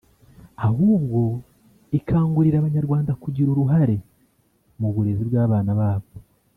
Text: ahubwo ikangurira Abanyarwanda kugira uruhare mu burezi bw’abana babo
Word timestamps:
ahubwo 0.67 1.19
ikangurira 1.97 2.55
Abanyarwanda 2.59 3.11
kugira 3.23 3.47
uruhare 3.51 3.95
mu 4.79 4.89
burezi 4.95 5.23
bw’abana 5.29 5.71
babo 5.79 6.09